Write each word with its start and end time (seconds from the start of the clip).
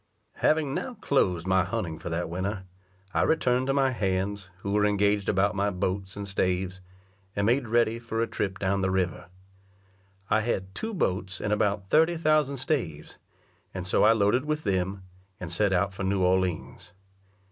Having 0.37 0.73
now 0.73 0.95
closed 0.95 1.45
my 1.45 1.63
hunting 1.63 1.99
for 1.99 2.09
that 2.09 2.27
winter, 2.27 2.63
I 3.13 3.21
returned 3.21 3.67
to 3.67 3.73
my 3.75 3.91
hands, 3.91 4.49
who 4.61 4.71
were 4.71 4.83
engaged 4.83 5.29
about 5.29 5.53
my 5.55 5.69
boats 5.69 6.15
and 6.15 6.27
staves, 6.27 6.81
and 7.35 7.45
made 7.45 7.67
ready 7.67 7.99
for 7.99 8.19
a 8.19 8.25
trip 8.25 8.57
down 8.57 8.81
the 8.81 8.89
river. 8.89 9.27
I 10.27 10.41
had 10.41 10.73
two 10.73 10.95
boats 10.95 11.39
and 11.39 11.53
about 11.53 11.91
thirty 11.91 12.17
thousand 12.17 12.57
staves, 12.57 13.19
and 13.75 13.85
so 13.85 14.03
I 14.03 14.13
loaded 14.13 14.43
with 14.45 14.63
them, 14.63 15.03
and 15.39 15.53
set 15.53 15.71
out 15.71 15.93
for 15.93 16.03
New 16.03 16.23
Orleans. 16.23 16.93